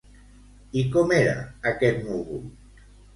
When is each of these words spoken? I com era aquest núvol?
I 0.81 0.83
com 0.95 1.13
era 1.17 1.35
aquest 1.73 2.01
núvol? 2.09 2.41